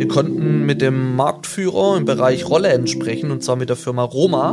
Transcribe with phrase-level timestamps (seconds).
[0.00, 4.52] Wir konnten mit dem Marktführer im Bereich Rollläden sprechen, und zwar mit der Firma Roma.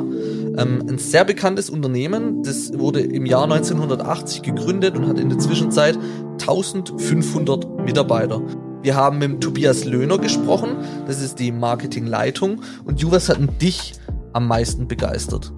[0.57, 5.39] Ähm, ein sehr bekanntes Unternehmen, das wurde im Jahr 1980 gegründet und hat in der
[5.39, 5.97] Zwischenzeit
[6.41, 8.41] 1500 Mitarbeiter.
[8.81, 10.75] Wir haben mit Tobias Löhner gesprochen,
[11.07, 12.61] das ist die Marketingleitung.
[12.83, 13.93] Und Ju, was hat dich
[14.33, 15.53] am meisten begeistert?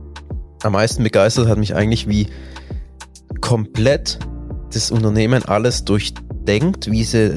[0.61, 2.27] Am meisten begeistert hat mich eigentlich, wie
[3.41, 4.19] komplett
[4.71, 7.33] das Unternehmen alles durchdenkt, wie sie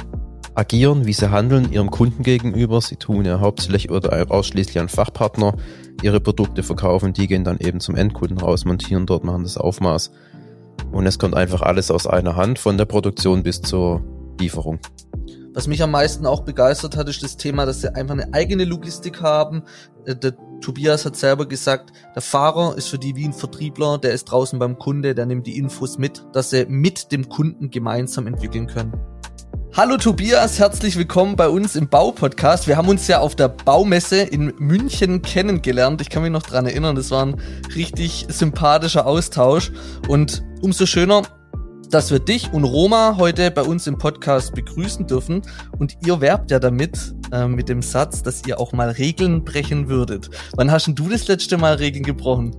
[0.55, 2.81] agieren, wie sie handeln ihrem Kunden gegenüber.
[2.81, 5.55] Sie tun ja hauptsächlich oder ausschließlich an Fachpartner
[6.03, 7.13] ihre Produkte verkaufen.
[7.13, 10.11] Die gehen dann eben zum Endkunden raus, montieren dort, machen das Aufmaß.
[10.91, 14.03] Und es kommt einfach alles aus einer Hand, von der Produktion bis zur
[14.41, 14.79] Lieferung.
[15.55, 18.65] Was mich am meisten auch begeistert hat, ist das Thema, dass sie einfach eine eigene
[18.65, 19.65] Logistik haben.
[20.07, 24.13] Äh, der Tobias hat selber gesagt, der Fahrer ist für die wie ein Vertriebler, der
[24.13, 28.27] ist draußen beim Kunde, der nimmt die Infos mit, dass sie mit dem Kunden gemeinsam
[28.27, 28.95] entwickeln können.
[29.75, 32.69] Hallo Tobias, herzlich willkommen bei uns im Baupodcast.
[32.69, 36.03] Wir haben uns ja auf der Baumesse in München kennengelernt.
[36.03, 37.41] Ich kann mich noch dran erinnern, das war ein
[37.75, 39.73] richtig sympathischer Austausch.
[40.09, 41.23] Und umso schöner,
[41.89, 45.41] dass wir dich und Roma heute bei uns im Podcast begrüßen dürfen.
[45.79, 49.89] Und ihr werbt ja damit, äh, mit dem Satz, dass ihr auch mal Regeln brechen
[49.89, 50.29] würdet.
[50.55, 52.55] Wann hast denn du das letzte Mal Regeln gebrochen?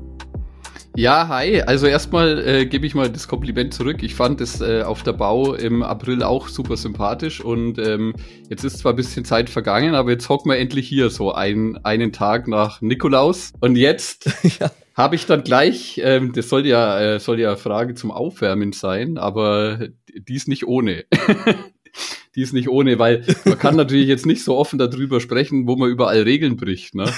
[0.96, 1.62] Ja, hi.
[1.62, 4.04] Also erstmal äh, gebe ich mal das Kompliment zurück.
[4.04, 8.14] Ich fand es äh, auf der Bau im April auch super sympathisch und ähm,
[8.50, 11.78] jetzt ist zwar ein bisschen Zeit vergangen, aber jetzt hocken wir endlich hier so ein,
[11.84, 14.72] einen Tag nach Nikolaus und jetzt ja.
[14.96, 19.18] habe ich dann gleich, ähm, das soll ja äh, soll ja Frage zum Aufwärmen sein,
[19.18, 21.06] aber die ist nicht ohne.
[22.36, 25.76] die ist nicht ohne, weil man kann natürlich jetzt nicht so offen darüber sprechen, wo
[25.76, 26.96] man überall Regeln bricht.
[26.96, 27.12] Ne?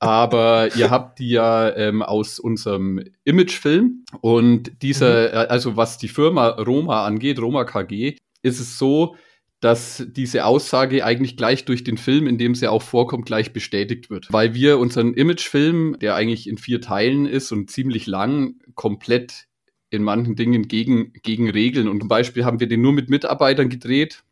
[0.00, 5.34] Aber ihr habt die ja ähm, aus unserem Imagefilm und dieser, mhm.
[5.34, 9.16] Äh, also was die Firma Roma angeht, Roma KG, ist es so,
[9.60, 14.08] dass diese Aussage eigentlich gleich durch den Film, in dem sie auch vorkommt, gleich bestätigt
[14.08, 14.28] wird.
[14.30, 19.48] Weil wir unseren Imagefilm, der eigentlich in vier Teilen ist und ziemlich lang, komplett
[19.90, 21.88] in manchen Dingen gegen, gegen Regeln.
[21.88, 24.22] Und zum Beispiel haben wir den nur mit Mitarbeitern gedreht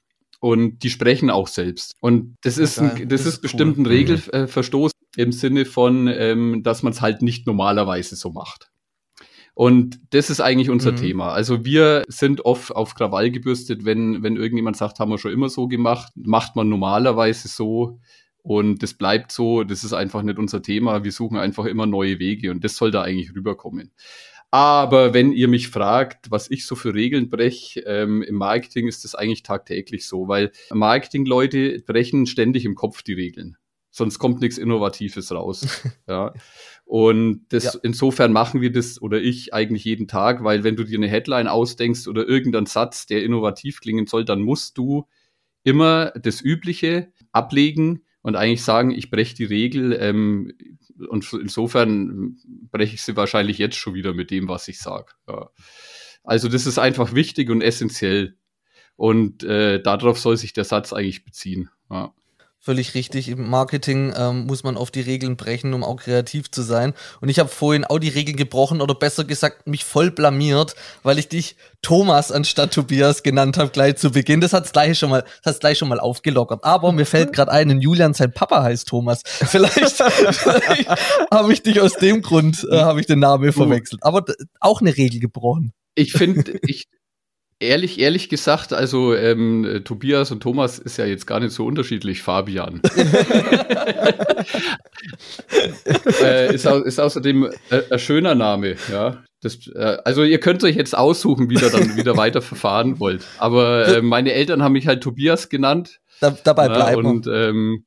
[0.40, 1.94] und die sprechen auch selbst.
[2.00, 3.84] Und das ist, ein, das, das ist, ist bestimmt cool.
[3.84, 8.70] ein Regelverstoß im Sinne von, ähm, dass man es halt nicht normalerweise so macht.
[9.54, 10.96] Und das ist eigentlich unser mhm.
[10.96, 11.32] Thema.
[11.32, 15.48] Also wir sind oft auf Krawall gebürstet, wenn, wenn irgendjemand sagt, haben wir schon immer
[15.48, 17.98] so gemacht, macht man normalerweise so
[18.42, 19.64] und das bleibt so.
[19.64, 21.02] Das ist einfach nicht unser Thema.
[21.02, 23.90] Wir suchen einfach immer neue Wege und das soll da eigentlich rüberkommen.
[24.50, 29.04] Aber wenn ihr mich fragt, was ich so für Regeln breche, ähm, im Marketing ist
[29.04, 33.56] das eigentlich tagtäglich so, weil Marketingleute brechen ständig im Kopf die Regeln
[33.98, 35.82] sonst kommt nichts Innovatives raus.
[36.08, 36.32] ja.
[36.86, 37.72] Und das, ja.
[37.82, 41.46] insofern machen wir das oder ich eigentlich jeden Tag, weil wenn du dir eine Headline
[41.46, 45.06] ausdenkst oder irgendeinen Satz, der innovativ klingen soll, dann musst du
[45.64, 49.98] immer das Übliche ablegen und eigentlich sagen, ich breche die Regel.
[50.00, 50.54] Ähm,
[51.08, 52.36] und insofern
[52.70, 55.12] breche ich sie wahrscheinlich jetzt schon wieder mit dem, was ich sage.
[55.28, 55.50] Ja.
[56.24, 58.36] Also das ist einfach wichtig und essentiell.
[58.96, 61.70] Und äh, darauf soll sich der Satz eigentlich beziehen.
[61.90, 62.12] Ja.
[62.60, 63.28] Völlig richtig.
[63.28, 66.92] Im Marketing ähm, muss man auf die Regeln brechen, um auch kreativ zu sein.
[67.20, 70.74] Und ich habe vorhin auch die Regeln gebrochen oder besser gesagt mich voll blamiert,
[71.04, 74.40] weil ich dich Thomas anstatt Tobias genannt habe gleich zu Beginn.
[74.40, 76.64] Das hat's gleich schon mal, das hat's gleich schon mal aufgelockert.
[76.64, 79.22] Aber mir fällt gerade ein, Julian, sein Papa heißt Thomas.
[79.24, 80.88] Vielleicht, vielleicht
[81.30, 84.02] habe ich dich aus dem Grund äh, habe ich den Namen verwechselt.
[84.02, 84.24] Aber
[84.58, 85.72] auch eine Regel gebrochen.
[85.94, 86.86] Ich finde, ich,
[87.60, 92.22] Ehrlich, ehrlich gesagt, also ähm, Tobias und Thomas ist ja jetzt gar nicht so unterschiedlich,
[92.22, 92.80] Fabian.
[96.22, 99.24] äh, ist, au ist, außerdem äh, ein schöner Name, ja.
[99.40, 103.24] Das, äh, also ihr könnt euch jetzt aussuchen, wie ihr dann wieder weiter verfahren wollt.
[103.38, 106.00] Aber äh, meine Eltern haben mich halt Tobias genannt.
[106.20, 107.06] Da, dabei bleiben.
[107.06, 107.84] und ähm,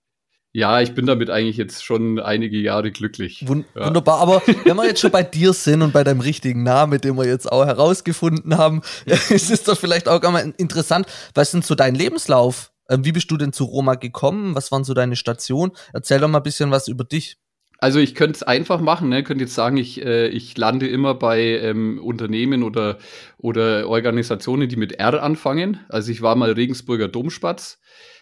[0.53, 3.47] ja, ich bin damit eigentlich jetzt schon einige Jahre glücklich.
[3.47, 3.85] Wund ja.
[3.85, 7.15] Wunderbar, aber wenn wir jetzt schon bei dir sind und bei deinem richtigen Namen, den
[7.15, 11.61] wir jetzt auch herausgefunden haben, ist es doch vielleicht auch mal interessant, was ist denn
[11.61, 12.71] so dein Lebenslauf?
[12.89, 14.53] Ähm, wie bist du denn zu Roma gekommen?
[14.53, 15.71] Was waren so deine Stationen?
[15.93, 17.37] Erzähl doch mal ein bisschen was über dich.
[17.77, 19.23] Also ich könnte es einfach machen, ne?
[19.23, 22.99] könnte jetzt sagen, ich, äh, ich lande immer bei ähm, Unternehmen oder,
[23.37, 25.79] oder Organisationen, die mit R anfangen.
[25.89, 27.79] Also ich war mal Regensburger Domspatz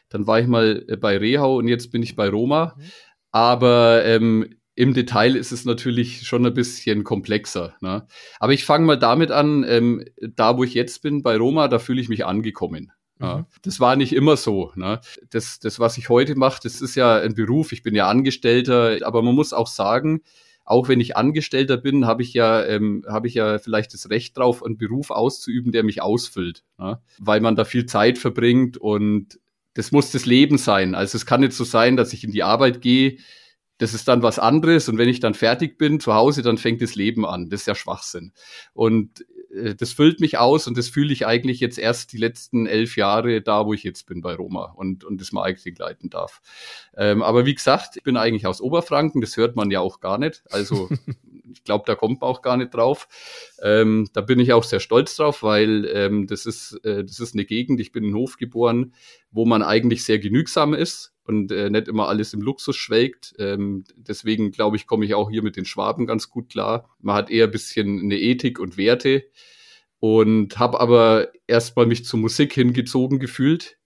[0.09, 2.75] dann war ich mal äh, bei Rehau und jetzt bin ich bei Roma.
[2.77, 2.83] Mhm.
[3.31, 7.75] Aber ähm, im Detail ist es natürlich schon ein bisschen komplexer.
[7.81, 8.07] Ne?
[8.39, 11.79] Aber ich fange mal damit an, ähm, da wo ich jetzt bin, bei Roma, da
[11.79, 12.91] fühle ich mich angekommen.
[13.21, 13.45] Ja, mhm.
[13.63, 14.71] das war nicht immer so.
[14.75, 15.01] Ne?
[15.29, 17.73] Das, das, was ich heute mache, das ist ja ein Beruf.
[17.73, 20.21] Ich bin ja Angestellter, aber man muss auch sagen,
[20.63, 24.37] auch wenn ich Angestellter bin, habe ich ja, ähm, habe ich ja vielleicht das Recht
[24.37, 27.01] drauf, einen Beruf auszuüben, der mich ausfüllt, ne?
[27.17, 29.39] weil man da viel Zeit verbringt und
[29.73, 30.95] das muss das Leben sein.
[30.95, 33.17] Also es kann nicht so sein, dass ich in die Arbeit gehe,
[33.79, 36.81] das ist dann was anderes und wenn ich dann fertig bin zu Hause, dann fängt
[36.81, 37.49] das Leben an.
[37.49, 38.33] Das ist ja Schwachsinn.
[38.73, 42.67] Und äh, das füllt mich aus und das fühle ich eigentlich jetzt erst die letzten
[42.67, 46.41] elf Jahre da, wo ich jetzt bin bei Roma und, und das Marketing leiten darf.
[46.95, 50.17] Ähm, aber wie gesagt, ich bin eigentlich aus Oberfranken, das hört man ja auch gar
[50.17, 50.43] nicht.
[50.49, 50.89] Also
[51.53, 53.07] ich glaube, da kommt man auch gar nicht drauf.
[53.61, 57.33] Ähm, da bin ich auch sehr stolz drauf, weil ähm, das, ist, äh, das ist
[57.33, 58.93] eine Gegend, ich bin in Hof geboren,
[59.31, 63.33] wo man eigentlich sehr genügsam ist und äh, nicht immer alles im Luxus schwelgt.
[63.39, 66.89] Ähm, deswegen glaube ich, komme ich auch hier mit den Schwaben ganz gut klar.
[66.99, 69.25] Man hat eher ein bisschen eine Ethik und Werte
[69.99, 73.78] und habe aber erstmal mich zur Musik hingezogen gefühlt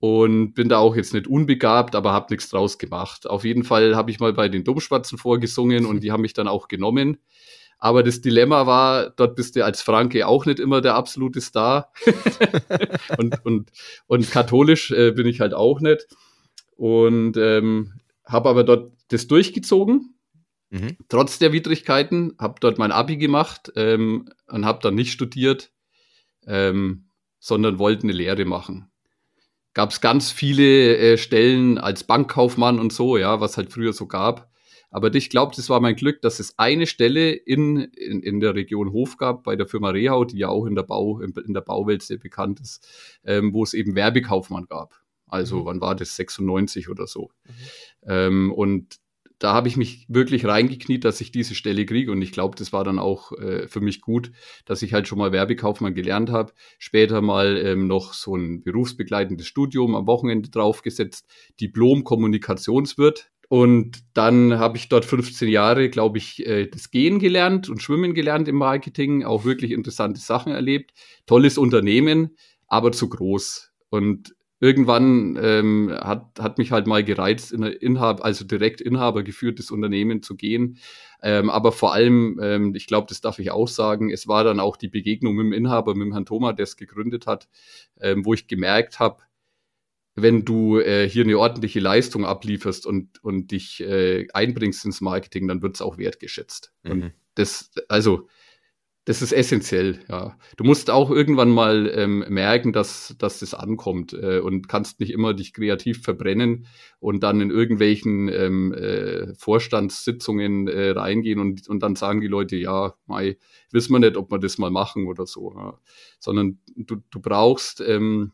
[0.00, 3.28] und bin da auch jetzt nicht unbegabt, aber habe nichts draus gemacht.
[3.28, 6.48] Auf jeden Fall habe ich mal bei den Dummspatzen vorgesungen und die haben mich dann
[6.48, 7.18] auch genommen.
[7.80, 11.92] Aber das Dilemma war, dort bist du als Franke auch nicht immer der absolute Star.
[13.18, 13.70] und, und,
[14.06, 16.08] und katholisch äh, bin ich halt auch nicht
[16.78, 20.14] und ähm, habe aber dort das durchgezogen,
[20.70, 20.96] mhm.
[21.08, 25.72] trotz der Widrigkeiten, habe dort mein Abi gemacht ähm, und habe dann nicht studiert,
[26.46, 27.10] ähm,
[27.40, 28.87] sondern wollte eine Lehre machen.
[29.74, 34.06] Gab es ganz viele äh, Stellen als Bankkaufmann und so, ja, was halt früher so
[34.06, 34.50] gab.
[34.90, 38.54] Aber ich glaube, das war mein Glück, dass es eine Stelle in, in, in der
[38.54, 41.52] Region Hof gab, bei der Firma Rehau, die ja auch in der, Bau, in, in
[41.52, 42.88] der Bauwelt sehr bekannt ist,
[43.24, 44.94] ähm, wo es eben Werbekaufmann gab.
[45.26, 45.64] Also mhm.
[45.66, 46.16] wann war das?
[46.16, 47.30] 96 oder so.
[47.44, 47.52] Mhm.
[48.06, 48.96] Ähm, und
[49.38, 52.10] da habe ich mich wirklich reingekniet, dass ich diese Stelle kriege.
[52.10, 54.32] Und ich glaube, das war dann auch äh, für mich gut,
[54.64, 56.52] dass ich halt schon mal Werbekaufmann gelernt habe.
[56.78, 61.26] Später mal ähm, noch so ein berufsbegleitendes Studium am Wochenende draufgesetzt,
[61.60, 63.30] Diplom Kommunikationswirt.
[63.48, 68.14] Und dann habe ich dort 15 Jahre, glaube ich, äh, das Gehen gelernt und Schwimmen
[68.14, 70.92] gelernt im Marketing, auch wirklich interessante Sachen erlebt.
[71.26, 72.36] Tolles Unternehmen,
[72.66, 73.72] aber zu groß.
[73.88, 79.70] Und irgendwann ähm, hat, hat mich halt mal gereizt, in Inhaber, also direkt Inhaber geführtes
[79.70, 80.78] Unternehmen zu gehen.
[81.22, 84.60] Ähm, aber vor allem, ähm, ich glaube, das darf ich auch sagen, es war dann
[84.60, 87.48] auch die Begegnung mit dem Inhaber, mit dem Herrn Thoma, der es gegründet hat,
[88.00, 89.22] ähm, wo ich gemerkt habe,
[90.14, 95.46] wenn du äh, hier eine ordentliche Leistung ablieferst und, und dich äh, einbringst ins Marketing,
[95.46, 96.72] dann wird es auch wertgeschätzt.
[96.82, 96.90] Mhm.
[96.90, 98.28] Und das, also
[99.08, 100.36] das ist essentiell, ja.
[100.58, 105.12] Du musst auch irgendwann mal ähm, merken, dass, dass das ankommt äh, und kannst nicht
[105.12, 106.66] immer dich kreativ verbrennen
[107.00, 112.56] und dann in irgendwelchen ähm, äh, Vorstandssitzungen äh, reingehen und, und dann sagen die Leute,
[112.56, 113.38] ja, mei,
[113.70, 115.54] wissen wir nicht, ob wir das mal machen oder so.
[115.56, 115.78] Ja.
[116.20, 118.32] Sondern du, du brauchst ähm,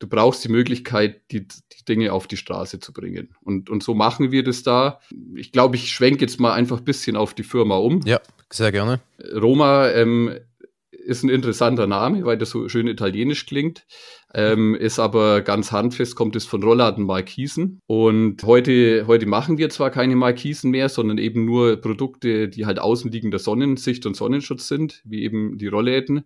[0.00, 3.36] du brauchst die Möglichkeit, die, die Dinge auf die Straße zu bringen.
[3.42, 4.98] Und, und so machen wir das da.
[5.36, 8.00] Ich glaube, ich schwenke jetzt mal einfach ein bisschen auf die Firma um.
[8.06, 8.20] Ja,
[8.52, 9.00] sehr gerne.
[9.34, 10.38] Roma ähm,
[10.90, 13.86] ist ein interessanter Name, weil das so schön italienisch klingt,
[14.34, 17.80] ähm, ist aber ganz handfest, kommt es von Rollladen Markisen.
[17.86, 22.78] Und heute, heute machen wir zwar keine Markisen mehr, sondern eben nur Produkte, die halt
[22.78, 26.24] außenliegender Sonnensicht und Sonnenschutz sind, wie eben die Rollläden.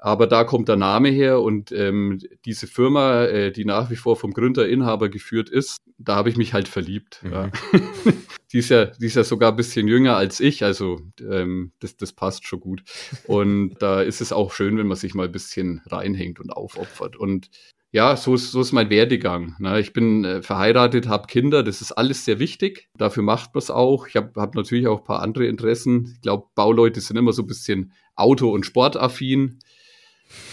[0.00, 4.16] Aber da kommt der Name her und ähm, diese Firma, äh, die nach wie vor
[4.16, 7.20] vom Gründer, Inhaber geführt ist, da habe ich mich halt verliebt.
[7.24, 7.32] Mhm.
[7.32, 7.50] Ja.
[8.52, 11.96] die, ist ja, die ist ja sogar ein bisschen jünger als ich, also ähm, das,
[11.96, 12.84] das passt schon gut.
[13.26, 17.16] Und da ist es auch schön, wenn man sich mal ein bisschen reinhängt und aufopfert.
[17.16, 17.50] Und
[17.90, 19.56] ja, so ist, so ist mein Werdegang.
[19.58, 19.80] Ne?
[19.80, 22.88] Ich bin äh, verheiratet, habe Kinder, das ist alles sehr wichtig.
[22.96, 24.06] Dafür macht man es auch.
[24.06, 26.12] Ich habe hab natürlich auch ein paar andere Interessen.
[26.14, 29.58] Ich glaube, Bauleute sind immer so ein bisschen Auto- und Sportaffin.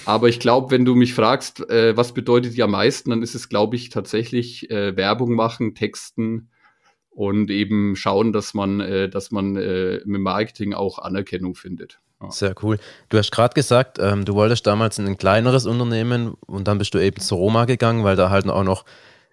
[0.06, 3.36] Aber ich glaube, wenn du mich fragst, äh, was bedeutet dir am meisten, dann ist
[3.36, 6.50] es, glaube ich, tatsächlich äh, Werbung machen, Texten
[7.10, 12.00] und eben schauen, dass man, äh, dass man äh, mit Marketing auch Anerkennung findet.
[12.22, 12.32] Ja.
[12.32, 12.78] Sehr cool.
[13.10, 16.94] Du hast gerade gesagt, ähm, du wolltest damals in ein kleineres Unternehmen und dann bist
[16.94, 18.86] du eben zu Roma gegangen, weil da halt auch noch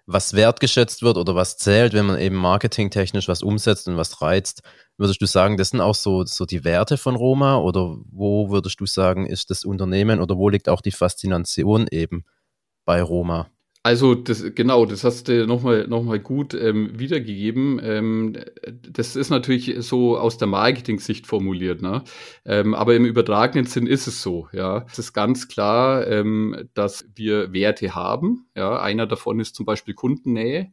[0.05, 4.61] was wertgeschätzt wird oder was zählt, wenn man eben marketingtechnisch was umsetzt und was reizt.
[4.97, 8.79] Würdest du sagen, das sind auch so, so die Werte von Roma oder wo würdest
[8.79, 12.25] du sagen, ist das Unternehmen oder wo liegt auch die Faszination eben
[12.85, 13.49] bei Roma?
[13.85, 17.81] Also das, genau, das hast du nochmal noch mal gut ähm, wiedergegeben.
[17.83, 18.33] Ähm,
[18.89, 22.01] das ist natürlich so aus der Marketing-Sicht formuliert, ne?
[22.45, 24.85] Ähm, aber im übertragenen Sinn ist es so, ja.
[24.89, 28.47] Es ist ganz klar, ähm, dass wir Werte haben.
[28.55, 30.71] Ja, einer davon ist zum Beispiel Kundennähe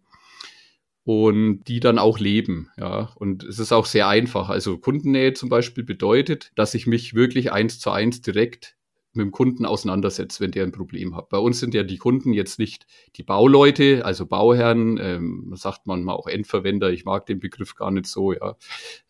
[1.03, 2.71] und die dann auch leben.
[2.79, 4.49] Ja, und es ist auch sehr einfach.
[4.51, 8.77] Also Kundennähe zum Beispiel bedeutet, dass ich mich wirklich eins zu eins direkt
[9.13, 11.29] mit dem Kunden auseinandersetzt, wenn der ein Problem hat.
[11.29, 12.87] Bei uns sind ja die Kunden jetzt nicht
[13.17, 17.91] die Bauleute, also Bauherren, ähm, sagt man mal auch Endverwender, ich mag den Begriff gar
[17.91, 18.57] nicht so, ja.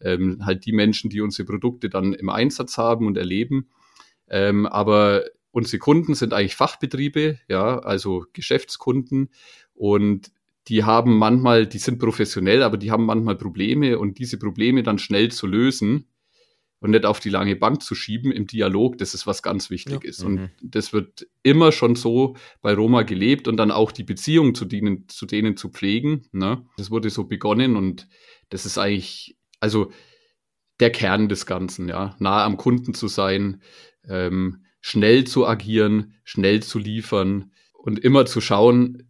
[0.01, 3.69] Ähm, halt die Menschen, die unsere Produkte dann im Einsatz haben und erleben.
[4.29, 9.31] Ähm, aber unsere Kunden sind eigentlich Fachbetriebe, ja, also Geschäftskunden
[9.75, 10.33] und
[10.69, 14.99] die haben manchmal, die sind professionell, aber die haben manchmal Probleme und diese Probleme dann
[14.99, 16.07] schnell zu lösen
[16.81, 20.03] und nicht auf die lange Bank zu schieben im Dialog, das ist was ganz wichtig
[20.03, 20.09] ja.
[20.09, 20.25] ist.
[20.25, 20.51] Und mhm.
[20.63, 25.07] das wird immer schon so bei Roma gelebt und dann auch die Beziehung zu denen,
[25.09, 26.23] zu denen zu pflegen.
[26.33, 26.65] Ne?
[26.79, 28.09] Das wurde so begonnen und
[28.49, 29.93] das ist eigentlich, also
[30.81, 33.63] der Kern des Ganzen, ja, nah am Kunden zu sein,
[34.09, 39.07] ähm, schnell zu agieren, schnell zu liefern und immer zu schauen,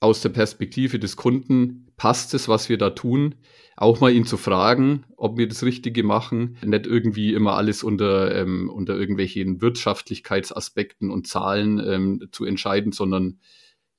[0.00, 3.36] aus der Perspektive des Kunden, passt es, was wir da tun?
[3.76, 8.34] Auch mal ihn zu fragen, ob wir das Richtige machen, nicht irgendwie immer alles unter,
[8.34, 13.40] ähm, unter irgendwelchen Wirtschaftlichkeitsaspekten und Zahlen ähm, zu entscheiden, sondern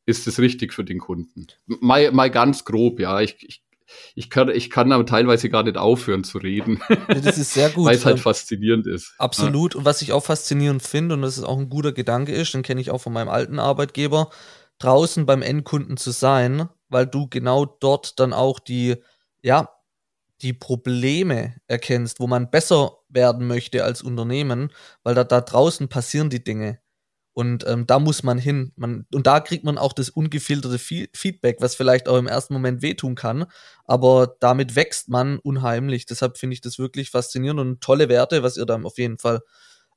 [0.06, 1.48] ist es richtig für den Kunden?
[1.66, 3.22] Mal, mal ganz grob, ja.
[3.22, 3.63] Ich, ich
[4.16, 6.82] ich kann, ich kann aber teilweise gar nicht aufhören zu reden.
[7.08, 7.86] Das ist sehr gut.
[7.86, 9.13] Weil es halt faszinierend ist.
[9.18, 9.74] Absolut.
[9.74, 9.80] Ja.
[9.80, 12.63] Und was ich auch faszinierend finde, und das ist auch ein guter Gedanke ist, den
[12.63, 14.30] kenne ich auch von meinem alten Arbeitgeber,
[14.80, 18.96] draußen beim Endkunden zu sein, weil du genau dort dann auch die,
[19.41, 19.70] ja,
[20.41, 24.72] die Probleme erkennst, wo man besser werden möchte als Unternehmen,
[25.03, 26.79] weil da, da draußen passieren die Dinge.
[27.34, 28.74] Und ähm, da muss man hin.
[28.77, 32.82] Man, und da kriegt man auch das ungefilterte Feedback, was vielleicht auch im ersten Moment
[32.82, 33.46] wehtun kann.
[33.86, 36.08] Aber damit wächst man unheimlich.
[36.08, 39.41] Deshalb finde ich das wirklich faszinierend und tolle Werte, was ihr da auf jeden Fall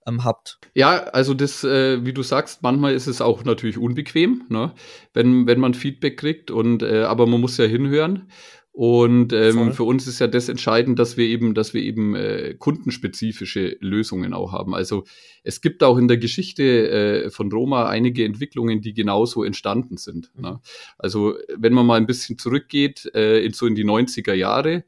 [0.07, 0.59] ähm, habt.
[0.75, 4.73] Ja, also das, äh, wie du sagst, manchmal ist es auch natürlich unbequem, ne?
[5.13, 6.51] wenn, wenn man Feedback kriegt.
[6.51, 8.29] Und äh, aber man muss ja hinhören.
[8.73, 12.55] Und ähm, für uns ist ja das entscheidend, dass wir eben, dass wir eben äh,
[12.57, 14.75] kundenspezifische Lösungen auch haben.
[14.75, 15.05] Also
[15.43, 20.31] es gibt auch in der Geschichte äh, von Roma einige Entwicklungen, die genauso entstanden sind.
[20.37, 20.43] Mhm.
[20.43, 20.61] Ne?
[20.99, 24.85] Also wenn man mal ein bisschen zurückgeht, äh, in, so in die 90er Jahre,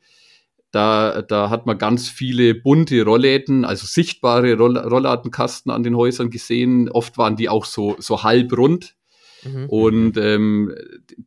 [0.73, 6.31] da, da hat man ganz viele bunte Rollläden, also sichtbare Roll Rollladenkasten an den Häusern
[6.31, 6.89] gesehen.
[6.89, 8.97] Oft waren die auch so, so halbrund.
[9.45, 9.69] Mhm.
[9.69, 10.75] Und ähm,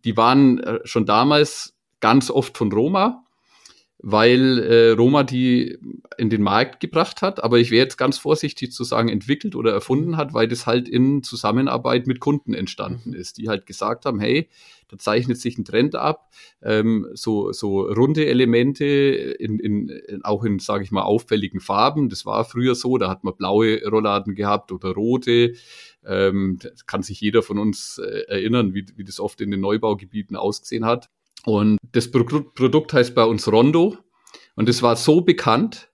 [0.03, 3.24] die waren äh, schon damals ganz oft von Roma,
[4.07, 5.79] weil äh, Roma die
[6.19, 7.43] in den Markt gebracht hat.
[7.43, 10.87] Aber ich wäre jetzt ganz vorsichtig zu sagen, entwickelt oder erfunden hat, weil das halt
[10.87, 13.15] in Zusammenarbeit mit Kunden entstanden mhm.
[13.15, 14.47] ist, die halt gesagt haben, hey,
[14.89, 16.29] da zeichnet sich ein Trend ab,
[16.61, 22.07] ähm, so, so runde Elemente, in, in, in auch in, sage ich mal, auffälligen Farben.
[22.07, 25.55] Das war früher so, da hat man blaue Rollladen gehabt oder rote.
[26.05, 30.35] Ähm, kann sich jeder von uns äh, erinnern, wie, wie das oft in den Neubaugebieten
[30.35, 31.09] ausgesehen hat.
[31.45, 33.97] Und das Produkt heißt bei uns Rondo.
[34.55, 35.89] Und es war so bekannt,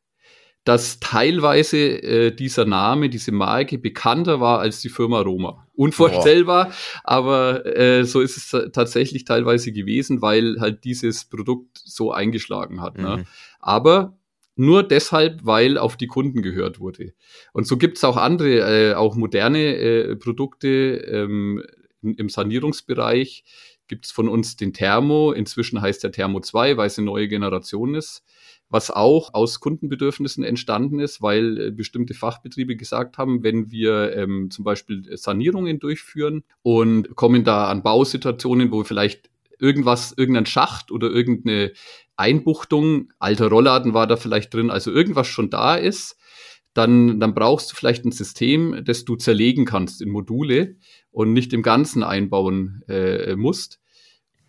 [0.63, 5.67] dass teilweise äh, dieser Name, diese Marke bekannter war als die Firma Roma.
[5.74, 6.74] Unvorstellbar, Boah.
[7.03, 12.98] aber äh, so ist es tatsächlich teilweise gewesen, weil halt dieses Produkt so eingeschlagen hat.
[12.98, 13.10] Ne?
[13.10, 13.15] Mhm.
[13.15, 13.25] Ne?
[13.60, 14.17] Aber
[14.55, 17.13] nur deshalb, weil auf die Kunden gehört wurde.
[17.53, 21.63] Und so gibt's auch andere, äh, auch moderne äh, Produkte ähm,
[22.03, 23.43] im Sanierungsbereich,
[23.91, 25.33] gibt es von uns den Thermo.
[25.33, 28.24] Inzwischen heißt der Thermo 2, weil es eine neue Generation ist.
[28.69, 34.50] Was auch aus Kundenbedürfnissen entstanden ist, weil äh, bestimmte Fachbetriebe gesagt haben, wenn wir ähm,
[34.50, 39.29] zum Beispiel Sanierungen durchführen und kommen da an Bausituationen, wo vielleicht
[39.60, 41.74] irgendwas, irgendein Schacht oder irgendeine
[42.15, 46.15] Einbuchtung, alter Rollladen war da vielleicht drin, also irgendwas schon da ist,
[46.74, 50.77] dann, dann brauchst du vielleicht ein System, das du zerlegen kannst in Module
[51.12, 53.80] und nicht im Ganzen einbauen äh, musst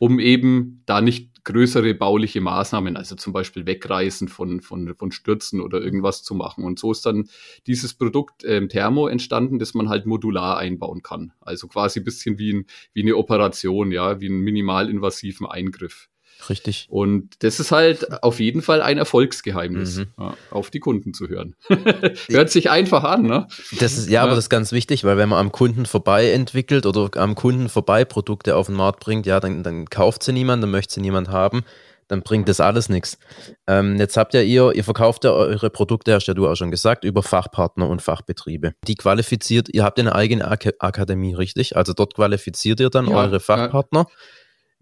[0.03, 5.61] um eben da nicht größere bauliche Maßnahmen, also zum Beispiel Wegreißen von, von, von Stürzen
[5.61, 6.65] oder irgendwas zu machen.
[6.65, 7.29] Und so ist dann
[7.69, 11.35] dieses Produkt ähm, Thermo entstanden, das man halt modular einbauen kann.
[11.41, 16.09] Also quasi bisschen wie, ein, wie eine Operation, ja, wie einen minimalinvasiven Eingriff.
[16.49, 16.87] Richtig.
[16.91, 20.07] Und das ist halt auf jeden Fall ein Erfolgsgeheimnis, mhm.
[20.19, 21.55] ja, auf die Kunden zu hören.
[22.29, 23.47] Hört sich einfach an, ne?
[23.79, 26.31] Das ist, ja, ja, aber das ist ganz wichtig, weil wenn man am Kunden vorbei
[26.31, 30.33] entwickelt oder am Kunden vorbei Produkte auf den Markt bringt, ja, dann, dann kauft sie
[30.33, 31.63] niemand, dann möchte sie niemand haben,
[32.09, 33.19] dann bringt das alles nichts.
[33.67, 36.71] Ähm, jetzt habt ja ihr, ihr verkauft ja eure Produkte, hast ja du auch schon
[36.71, 38.75] gesagt, über Fachpartner und Fachbetriebe.
[38.87, 41.77] Die qualifiziert, ihr habt eine eigene Ak Akademie, richtig?
[41.77, 44.07] Also dort qualifiziert ihr dann ja, eure Fachpartner.
[44.09, 44.17] Ja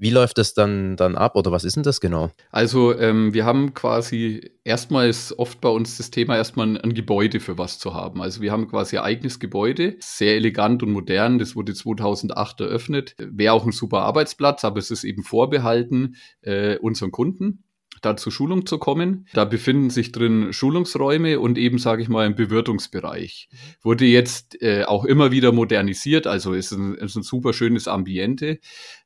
[0.00, 2.30] wie läuft das dann, dann ab oder was ist denn das genau?
[2.50, 7.38] Also ähm, wir haben quasi erstmals oft bei uns das Thema erstmal ein, ein, Gebäude
[7.38, 8.22] für was zu haben.
[8.22, 11.38] Also wir haben quasi ein eigenes Gebäude, sehr elegant und modern.
[11.38, 13.14] Das wurde 2008 eröffnet.
[13.18, 17.64] Wäre auch ein super Arbeitsplatz, aber es ist eben vorbehalten äh, unseren Kunden
[18.02, 19.26] da zur Schulung zu kommen.
[19.32, 23.48] Da befinden sich drin Schulungsräume und eben, sage ich mal, ein Bewirtungsbereich.
[23.82, 28.58] Wurde jetzt äh, auch immer wieder modernisiert, also ist ein, ist ein super schönes Ambiente.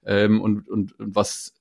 [0.05, 1.55] Ähm, und, und, und was,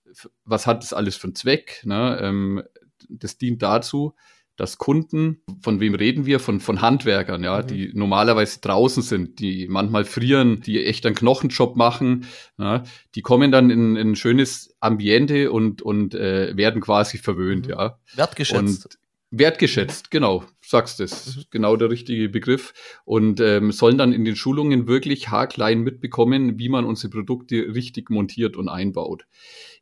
[0.45, 1.81] was hat das alles für einen Zweck?
[1.85, 2.19] Ne?
[2.21, 2.63] Ähm,
[3.09, 4.13] das dient dazu,
[4.55, 6.39] dass Kunden, von wem reden wir?
[6.39, 7.67] Von, von Handwerkern, ja, mhm.
[7.67, 12.25] die normalerweise draußen sind, die manchmal frieren, die echt einen Knochenjob machen,
[12.57, 12.83] ja,
[13.15, 17.73] die kommen dann in, in ein schönes Ambiente und, und äh, werden quasi verwöhnt, mhm.
[17.73, 17.99] ja.
[18.15, 18.85] Wertgeschätzt.
[18.85, 18.97] Und
[19.31, 21.41] wertgeschätzt, genau, sagst es, mhm.
[21.51, 22.73] genau der richtige Begriff.
[23.05, 28.09] Und ähm, sollen dann in den Schulungen wirklich haarklein mitbekommen, wie man unsere Produkte richtig
[28.09, 29.25] montiert und einbaut.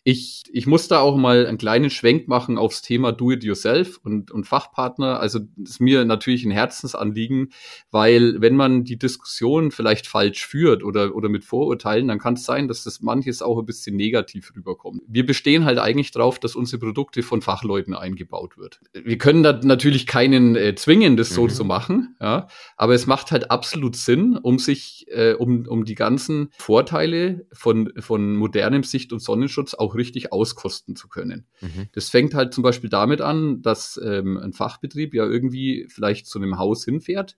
[0.04, 4.46] Ich, ich muss da auch mal einen kleinen Schwenk machen aufs Thema Do-it-yourself und, und
[4.46, 5.20] Fachpartner.
[5.20, 7.52] Also das ist mir natürlich ein Herzensanliegen,
[7.92, 12.46] weil wenn man die Diskussion vielleicht falsch führt oder, oder mit Vorurteilen, dann kann es
[12.46, 15.04] sein, dass das manches auch ein bisschen negativ rüberkommt.
[15.08, 18.80] Wir bestehen halt eigentlich darauf, dass unsere Produkte von Fachleuten eingebaut wird.
[18.94, 21.50] Wir können da natürlich keinen äh, zwingen, das so mhm.
[21.50, 25.96] zu machen, ja, aber es macht halt absolut Sinn, um sich, äh, um, um die
[25.96, 31.46] ganzen Vorteile von, von modernem Sicht- und Sonnenschutz auch auch richtig auskosten zu können.
[31.62, 31.90] Mhm.
[31.92, 36.40] Das fängt halt zum Beispiel damit an, dass ähm, ein Fachbetrieb ja irgendwie vielleicht zu
[36.40, 37.38] einem Haus hinfährt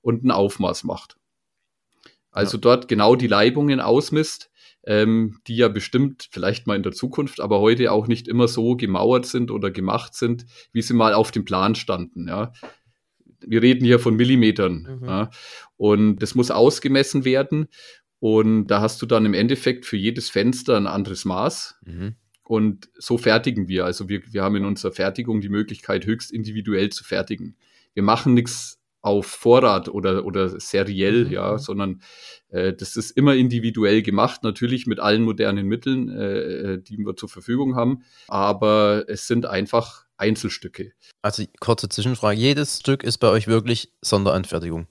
[0.00, 1.16] und ein Aufmaß macht.
[2.30, 2.60] Also ja.
[2.60, 4.50] dort genau die Leibungen ausmisst,
[4.88, 8.74] ähm, die ja bestimmt vielleicht mal in der Zukunft, aber heute auch nicht immer so
[8.74, 12.26] gemauert sind oder gemacht sind, wie sie mal auf dem Plan standen.
[12.26, 12.54] Ja.
[13.40, 14.98] Wir reden hier von Millimetern.
[15.00, 15.06] Mhm.
[15.06, 15.30] Ja.
[15.76, 17.68] Und das muss ausgemessen werden.
[18.18, 21.76] Und da hast du dann im Endeffekt für jedes Fenster ein anderes Maß.
[21.84, 22.14] Mhm.
[22.42, 23.84] Und so fertigen wir.
[23.84, 27.58] Also wir, wir haben in unserer Fertigung die Möglichkeit, höchst individuell zu fertigen.
[27.92, 28.77] Wir machen nichts
[29.08, 31.32] auf Vorrat oder, oder seriell, mhm.
[31.32, 32.00] ja, sondern
[32.50, 37.16] äh, das ist immer individuell gemacht, natürlich mit allen modernen Mitteln, äh, äh die wir
[37.16, 38.02] zur Verfügung haben.
[38.28, 40.92] Aber es sind einfach Einzelstücke.
[41.22, 44.86] Also kurze Zwischenfrage, jedes Stück ist bei euch wirklich Sonderanfertigung.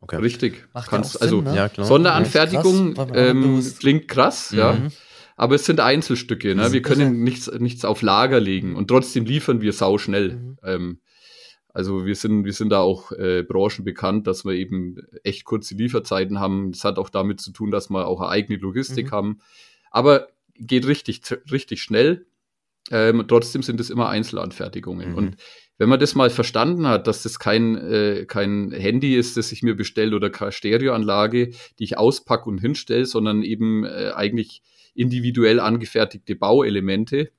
[0.00, 0.16] Okay.
[0.16, 0.68] Richtig.
[0.74, 1.56] Macht Kannst, also Sinn, ne?
[1.56, 4.58] ja, Sonderanfertigung krass, ähm, klingt krass, mhm.
[4.58, 4.78] ja.
[5.36, 6.72] Aber es sind Einzelstücke, ne?
[6.72, 10.36] Wir können nichts, nichts auf Lager legen und trotzdem liefern wir sau schnell.
[10.36, 10.58] Mhm.
[10.62, 11.00] Ähm,
[11.74, 16.38] also wir sind, wir sind da auch äh, branchenbekannt, dass wir eben echt kurze Lieferzeiten
[16.38, 16.70] haben.
[16.70, 19.10] Das hat auch damit zu tun, dass wir auch eine eigene Logistik mhm.
[19.10, 19.38] haben.
[19.90, 22.26] Aber geht richtig, richtig schnell.
[22.92, 25.10] Ähm, trotzdem sind es immer Einzelanfertigungen.
[25.10, 25.16] Mhm.
[25.16, 25.36] Und
[25.76, 29.64] wenn man das mal verstanden hat, dass das kein, äh, kein Handy ist, das ich
[29.64, 31.48] mir bestelle oder keine Stereoanlage,
[31.80, 34.62] die ich auspacke und hinstelle, sondern eben äh, eigentlich
[34.94, 37.32] individuell angefertigte Bauelemente,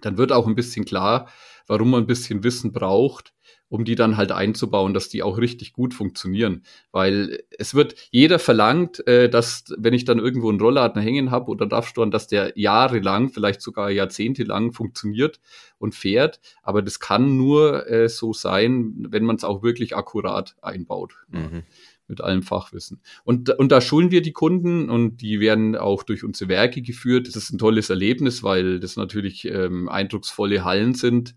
[0.00, 1.28] dann wird auch ein bisschen klar,
[1.68, 3.32] warum man ein bisschen Wissen braucht,
[3.68, 6.62] um die dann halt einzubauen, dass die auch richtig gut funktionieren.
[6.90, 11.50] Weil es wird, jeder verlangt, äh, dass, wenn ich dann irgendwo einen Rollladen hängen habe
[11.50, 15.38] oder Daffstorn, dass der jahrelang, vielleicht sogar jahrzehntelang funktioniert
[15.78, 16.40] und fährt.
[16.62, 21.14] Aber das kann nur äh, so sein, wenn man es auch wirklich akkurat einbaut.
[21.30, 21.62] Mhm
[22.08, 23.00] mit allem Fachwissen.
[23.22, 27.28] Und, und da schulen wir die Kunden und die werden auch durch unsere Werke geführt.
[27.28, 31.34] Das ist ein tolles Erlebnis, weil das natürlich ähm, eindrucksvolle Hallen sind,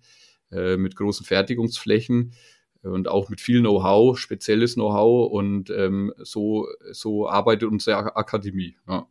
[0.52, 2.34] äh, mit großen Fertigungsflächen
[2.84, 8.76] und auch mit viel Know-how, spezielles Know-how und ähm, so, so arbeitet unsere Akademie.
[8.88, 9.06] Ja.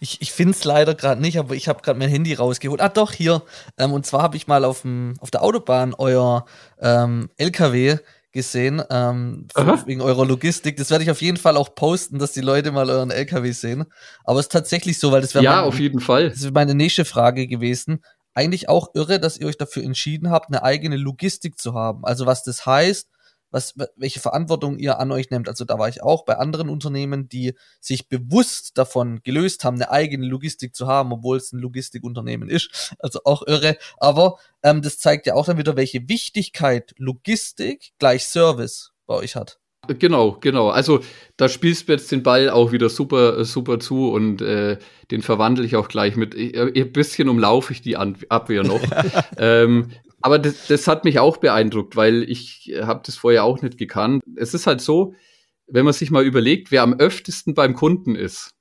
[0.00, 2.80] Ich, ich finde es leider gerade nicht, aber ich habe gerade mein Handy rausgeholt.
[2.80, 3.42] Ah, doch, hier.
[3.76, 6.46] Ähm, und zwar habe ich mal auf, dem, auf der Autobahn euer
[6.80, 7.98] ähm, LKW
[8.32, 9.48] gesehen, ähm,
[9.86, 10.76] wegen eurer Logistik.
[10.76, 13.86] Das werde ich auf jeden Fall auch posten, dass die Leute mal euren LKW sehen.
[14.24, 16.30] Aber es ist tatsächlich so, weil das wäre ja, auf jeden Fall.
[16.30, 18.02] Das wäre meine nächste Frage gewesen
[18.38, 22.04] eigentlich auch irre, dass ihr euch dafür entschieden habt, eine eigene Logistik zu haben.
[22.04, 23.08] Also was das heißt,
[23.50, 25.48] was, welche Verantwortung ihr an euch nehmt.
[25.48, 29.90] Also da war ich auch bei anderen Unternehmen, die sich bewusst davon gelöst haben, eine
[29.90, 32.94] eigene Logistik zu haben, obwohl es ein Logistikunternehmen ist.
[33.00, 33.76] Also auch irre.
[33.98, 39.34] Aber ähm, das zeigt ja auch dann wieder, welche Wichtigkeit Logistik gleich Service bei euch
[39.36, 39.58] hat.
[39.98, 40.68] Genau, genau.
[40.68, 41.00] Also
[41.36, 44.78] da spielst du jetzt den Ball auch wieder super, super zu und äh,
[45.10, 46.34] den verwandle ich auch gleich mit.
[46.34, 48.82] Ich, ein bisschen umlaufe ich die Abwehr noch.
[49.38, 53.78] ähm, aber das, das hat mich auch beeindruckt, weil ich habe das vorher auch nicht
[53.78, 54.22] gekannt.
[54.36, 55.14] Es ist halt so,
[55.66, 58.54] wenn man sich mal überlegt, wer am öftesten beim Kunden ist,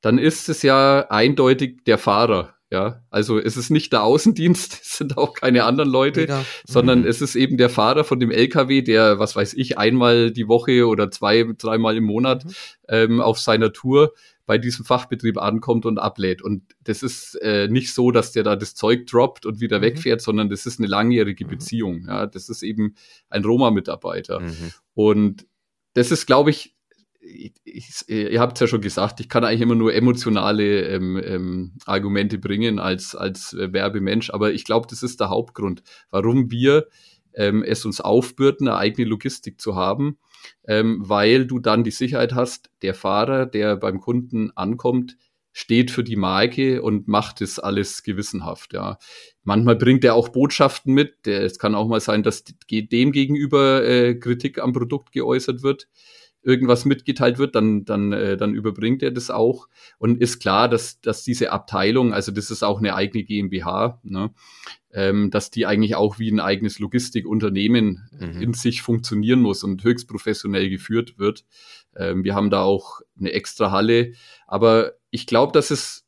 [0.00, 2.53] dann ist es ja eindeutig der Fahrer.
[2.74, 6.44] Ja, also es ist nicht der Außendienst, es sind auch keine anderen Leute, Mega.
[6.66, 7.06] sondern mhm.
[7.06, 10.88] es ist eben der Fahrer von dem LKW, der, was weiß ich, einmal die Woche
[10.88, 12.50] oder zwei, dreimal im Monat mhm.
[12.88, 14.12] ähm, auf seiner Tour
[14.44, 16.42] bei diesem Fachbetrieb ankommt und ablädt.
[16.42, 19.82] Und das ist äh, nicht so, dass der da das Zeug droppt und wieder mhm.
[19.82, 21.50] wegfährt, sondern das ist eine langjährige mhm.
[21.50, 22.04] Beziehung.
[22.08, 22.96] Ja, das ist eben
[23.30, 24.40] ein Roma-Mitarbeiter.
[24.40, 24.72] Mhm.
[24.94, 25.46] Und
[25.92, 26.73] das ist, glaube ich,
[27.24, 31.20] ich, ich, ihr habt es ja schon gesagt, ich kann eigentlich immer nur emotionale ähm,
[31.24, 36.50] ähm, Argumente bringen als, als äh, Werbemensch, aber ich glaube, das ist der Hauptgrund, warum
[36.50, 36.86] wir
[37.34, 40.18] ähm, es uns aufbürden, eine eigene Logistik zu haben,
[40.66, 45.16] ähm, weil du dann die Sicherheit hast, der Fahrer, der beim Kunden ankommt,
[45.56, 48.98] steht für die Marke und macht das alles gewissenhaft, ja.
[49.44, 51.28] Manchmal bringt er auch Botschaften mit.
[51.28, 55.86] Es kann auch mal sein, dass dem gegenüber äh, Kritik am Produkt geäußert wird
[56.44, 59.68] irgendwas mitgeteilt wird, dann, dann, äh, dann überbringt er das auch.
[59.98, 64.32] Und ist klar, dass, dass diese Abteilung, also das ist auch eine eigene GmbH, ne,
[64.92, 68.42] ähm, dass die eigentlich auch wie ein eigenes Logistikunternehmen mhm.
[68.42, 71.44] in sich funktionieren muss und höchst professionell geführt wird.
[71.96, 74.12] Ähm, wir haben da auch eine extra Halle.
[74.46, 76.06] Aber ich glaube, dass es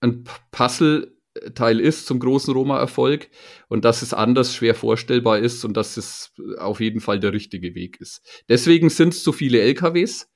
[0.00, 1.14] ein Puzzle
[1.54, 3.28] Teil ist zum großen Roma-Erfolg
[3.68, 7.74] und dass es anders schwer vorstellbar ist und dass es auf jeden Fall der richtige
[7.74, 8.22] Weg ist.
[8.48, 10.28] Deswegen sind es so viele LKWs,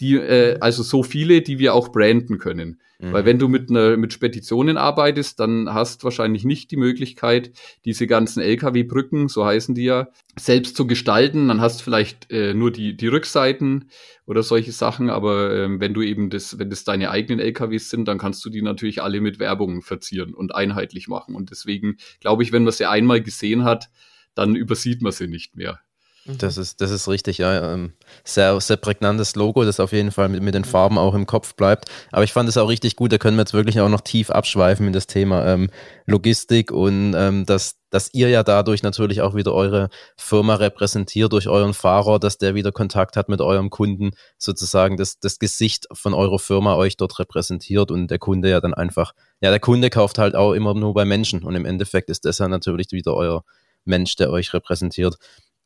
[0.00, 2.80] die, äh, also so viele, die wir auch branden können.
[2.98, 3.12] Mhm.
[3.12, 7.52] Weil wenn du mit einer, mit Speditionen arbeitest, dann hast wahrscheinlich nicht die Möglichkeit,
[7.84, 11.48] diese ganzen LKW-Brücken, so heißen die ja, selbst zu gestalten.
[11.48, 13.90] Dann hast vielleicht äh, nur die, die Rückseiten
[14.24, 15.10] oder solche Sachen.
[15.10, 18.50] Aber ähm, wenn du eben das, wenn das deine eigenen LKWs sind, dann kannst du
[18.50, 21.34] die natürlich alle mit Werbung verzieren und einheitlich machen.
[21.34, 23.90] Und deswegen glaube ich, wenn man sie einmal gesehen hat,
[24.34, 25.80] dann übersieht man sie nicht mehr.
[26.26, 26.38] Mhm.
[26.38, 27.72] Das ist, das ist richtig, ja.
[27.72, 27.92] Ähm,
[28.24, 31.54] sehr, sehr prägnantes Logo, das auf jeden Fall mit, mit den Farben auch im Kopf
[31.54, 31.88] bleibt.
[32.10, 34.30] Aber ich fand es auch richtig gut, da können wir jetzt wirklich auch noch tief
[34.30, 35.70] abschweifen in das Thema ähm,
[36.06, 41.48] Logistik und ähm, dass, dass ihr ja dadurch natürlich auch wieder eure Firma repräsentiert durch
[41.48, 46.14] euren Fahrer, dass der wieder Kontakt hat mit eurem Kunden, sozusagen das, das Gesicht von
[46.14, 50.18] eurer Firma euch dort repräsentiert und der Kunde ja dann einfach, ja, der Kunde kauft
[50.18, 53.44] halt auch immer nur bei Menschen und im Endeffekt ist das ja natürlich wieder euer
[53.86, 55.16] Mensch, der euch repräsentiert.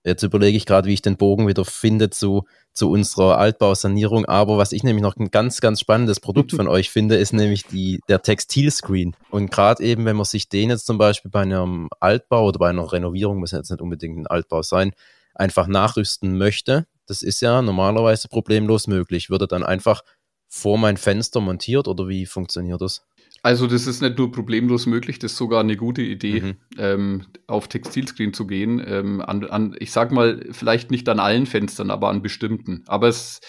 [0.05, 4.25] Jetzt überlege ich gerade, wie ich den Bogen wieder finde zu, zu unserer Altbausanierung.
[4.25, 7.67] Aber was ich nämlich noch ein ganz, ganz spannendes Produkt von euch finde, ist nämlich
[7.67, 9.15] die, der Textilscreen.
[9.31, 12.71] Und gerade eben, wenn man sich den jetzt zum Beispiel bei einem Altbau oder bei
[12.71, 14.93] einer Renovierung, muss jetzt nicht unbedingt ein Altbau sein,
[15.35, 19.31] einfach nachrüsten möchte, das ist ja normalerweise problemlos möglich.
[19.31, 20.03] Würde dann einfach
[20.49, 23.05] vor mein Fenster montiert oder wie funktioniert das?
[23.43, 26.57] Also das ist nicht nur problemlos möglich, das ist sogar eine gute Idee, mhm.
[26.77, 28.83] ähm, auf Textilscreen zu gehen.
[28.87, 32.85] Ähm, an, an, ich sag mal, vielleicht nicht an allen Fenstern, aber an bestimmten.
[32.87, 33.41] Aber es,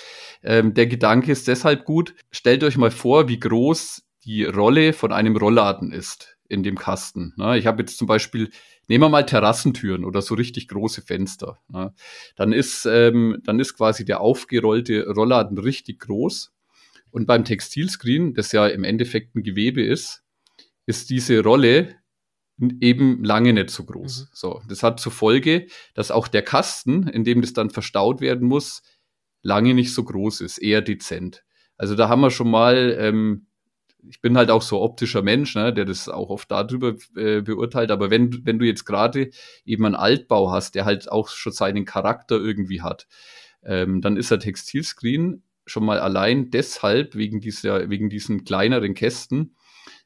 [0.44, 2.16] ähm, der Gedanke ist deshalb gut.
[2.32, 7.34] Stellt euch mal vor, wie groß die Rolle von einem Rollladen ist in dem Kasten.
[7.38, 7.58] Ne?
[7.58, 8.50] Ich habe jetzt zum Beispiel,
[8.88, 11.60] nehmen wir mal Terrassentüren oder so richtig große Fenster.
[11.68, 11.94] Ne?
[12.36, 16.52] Dann ist, ähm, dann ist quasi der aufgerollte Rollladen richtig groß
[17.12, 20.24] und beim Textilscreen, das ja im Endeffekt ein Gewebe ist,
[20.86, 21.96] ist diese Rolle
[22.80, 24.22] eben lange nicht so groß.
[24.22, 24.28] Mhm.
[24.34, 28.48] So, das hat zur Folge, dass auch der Kasten, in dem das dann verstaut werden
[28.48, 28.84] muss,
[29.42, 31.44] lange nicht so groß ist, eher dezent.
[31.78, 33.48] Also da haben wir schon mal, ähm,
[34.08, 37.92] ich bin halt auch so optischer Mensch, ne, der das auch oft darüber äh, beurteilt,
[37.92, 39.32] aber wenn, wenn du jetzt gerade
[39.66, 43.08] eben einen Altbau hast, der halt auch schon seinen Charakter irgendwie hat,
[43.64, 49.56] ähm, dann ist der Textilscreen schon mal allein deshalb, wegen dieser, wegen diesen kleineren Kästen,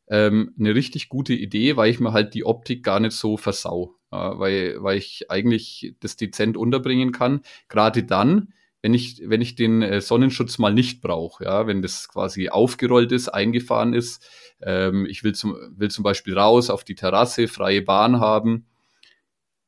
[0.07, 3.95] ähm, eine richtig gute Idee, weil ich mir halt die Optik gar nicht so versau.
[4.11, 7.41] Ja, weil, weil ich eigentlich das dezent unterbringen kann.
[7.67, 12.07] Gerade dann, wenn ich, wenn ich den äh, Sonnenschutz mal nicht brauche, ja, wenn das
[12.07, 14.23] quasi aufgerollt ist, eingefahren ist,
[14.61, 18.67] ähm, ich will zum, will zum Beispiel raus auf die Terrasse, freie Bahn haben,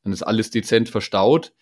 [0.03, 1.53] dann ist alles dezent verstaut.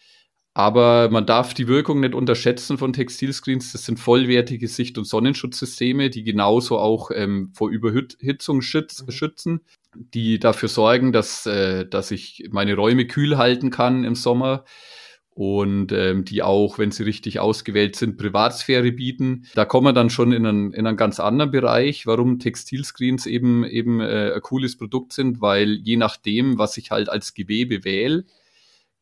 [0.58, 3.74] Aber man darf die Wirkung nicht unterschätzen von Textilscreens.
[3.74, 9.12] Das sind vollwertige Sicht- und Sonnenschutzsysteme, die genauso auch ähm, vor Überhitzung schütz mhm.
[9.12, 9.62] schützen,
[9.94, 14.63] die dafür sorgen, dass, äh, dass ich meine Räume kühl halten kann im Sommer
[15.32, 19.48] und ähm, die auch, wenn sie richtig ausgewählt sind, Privatsphäre bieten.
[19.56, 23.65] Da kommen wir dann schon in einen, in einen ganz anderen Bereich, warum Textilscreens eben
[23.65, 28.24] eben äh, ein cooles Produkt sind, weil je nachdem, was ich halt als Gewebe wähle,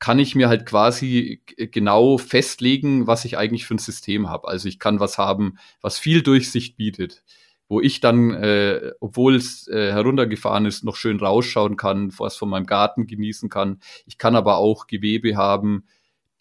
[0.04, 4.50] kann ich mir halt quasi genau festlegen, was ich eigentlich für ein System habe.
[4.50, 7.24] Also ich kann was haben, was viel Durchsicht bietet,
[7.70, 12.50] wo ich dann, äh, obwohl es äh, heruntergefahren ist, noch schön rausschauen kann, was von
[12.50, 13.80] meinem Garten genießen kann.
[14.06, 15.86] Ich kann aber auch Gewebe haben,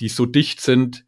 [0.00, 1.04] die so dicht sind,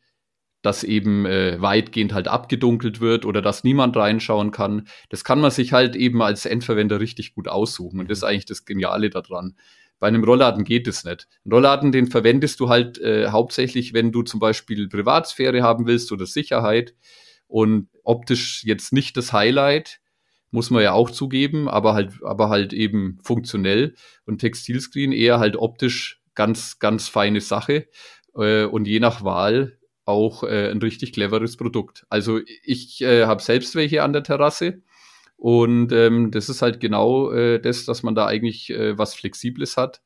[0.63, 4.87] dass eben äh, weitgehend halt abgedunkelt wird oder dass niemand reinschauen kann.
[5.09, 7.99] Das kann man sich halt eben als Endverwender richtig gut aussuchen.
[7.99, 9.57] Und das ist eigentlich das Geniale daran.
[10.01, 11.29] Bei einem Rollladen geht es nicht.
[11.45, 16.13] Ein Rollladen, den verwendest du halt äh, hauptsächlich, wenn du zum Beispiel Privatsphäre haben willst
[16.13, 16.95] oder Sicherheit
[17.47, 20.01] und optisch jetzt nicht das Highlight,
[20.51, 25.57] muss man ja auch zugeben, aber halt, aber halt eben funktionell und Textilscreen eher halt
[25.57, 27.89] optisch ganz, ganz feine Sache
[28.37, 32.07] äh, und je nach Wahl auch äh, ein richtig cleveres Produkt.
[32.09, 34.83] Also ich äh, habe selbst welche an der Terrasse
[35.37, 39.77] und ähm, das ist halt genau äh, das, dass man da eigentlich äh, was Flexibles
[39.77, 40.01] hat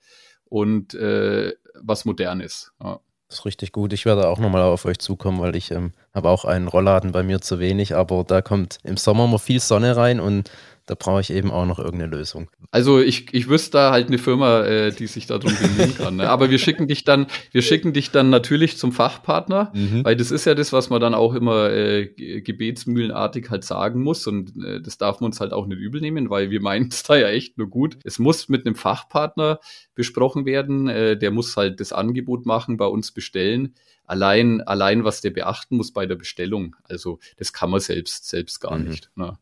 [0.45, 2.73] und äh, was Modernes.
[2.83, 3.01] Ja.
[3.29, 3.93] Das ist richtig gut.
[3.93, 7.23] Ich werde auch nochmal auf euch zukommen, weil ich ähm, Habe auch einen Rollladen bei
[7.23, 10.51] mir zu wenig, aber da kommt im Sommer mal viel Sonne rein und
[10.89, 12.49] da brauche ich eben auch noch irgendeine Lösung.
[12.71, 16.17] Also ich, ich wüsste da halt eine Firma, äh, die sich darum bemühen kann.
[16.17, 16.31] Ne?
[16.31, 20.03] Aber wir schicken dich dann, wir schicken dich dann natürlich zum Fachpartner, mhm.
[20.03, 24.27] weil das ist ja das, was man dann auch immer äh, gebetsmühlenartig halt sagen muss.
[24.27, 27.03] Und äh, das darf man uns halt auch nicht übel nehmen, weil wir meinen es
[27.05, 27.99] da ja echt nur gut.
[28.05, 29.61] Es muss mit einem Fachpartner
[29.95, 30.89] besprochen werden.
[30.89, 33.75] Äh, der muss halt das Angebot machen, bei uns bestellen
[34.09, 36.75] allein, allein was der beachten muss bei der Bestellung.
[36.85, 38.89] Also das kann man selbst, selbst gar mhm.
[38.89, 39.11] nicht.
[39.15, 39.39] Ne?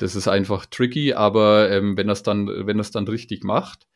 [0.00, 3.86] Das ist einfach tricky, aber ähm, wenn das dann, wenn das dann richtig macht,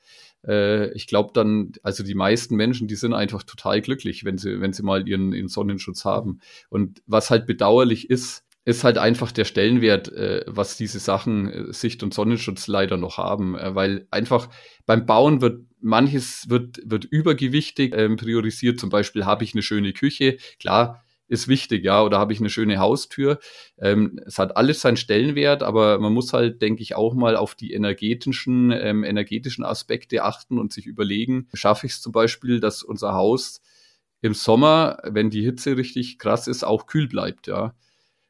[0.46, 4.60] äh, ich glaube dann, also die meisten Menschen, die sind einfach total glücklich, wenn sie,
[4.60, 6.40] wenn sie mal ihren, ihren Sonnenschutz haben.
[6.68, 11.72] Und was halt bedauerlich ist, ist halt einfach der Stellenwert, äh, was diese Sachen äh,
[11.72, 14.48] Sicht und Sonnenschutz leider noch haben, äh, weil einfach
[14.86, 18.78] beim Bauen wird manches wird wird übergewichtig ähm, priorisiert.
[18.78, 22.50] Zum Beispiel habe ich eine schöne Küche, klar ist wichtig, ja, oder habe ich eine
[22.50, 23.38] schöne Haustür.
[23.78, 27.54] Ähm, es hat alles seinen Stellenwert, aber man muss halt, denke ich, auch mal auf
[27.54, 32.82] die energetischen, ähm, energetischen Aspekte achten und sich überlegen, schaffe ich es zum Beispiel, dass
[32.82, 33.62] unser Haus
[34.22, 37.74] im Sommer, wenn die Hitze richtig krass ist, auch kühl bleibt, ja.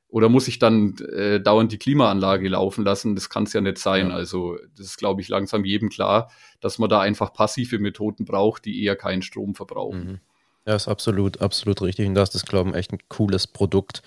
[0.08, 3.14] Oder muss ich dann äh, dauernd die Klimaanlage laufen lassen?
[3.14, 4.08] Das kann es ja nicht sein.
[4.08, 4.14] Ja.
[4.14, 8.64] Also das ist, glaube ich, langsam jedem klar, dass man da einfach passive Methoden braucht,
[8.64, 10.04] die eher keinen Strom verbrauchen.
[10.04, 10.20] Mhm.
[10.66, 12.06] Ja, ist absolut, absolut richtig.
[12.06, 14.02] Und das ist, glaube ich, echt ein cooles Produkt.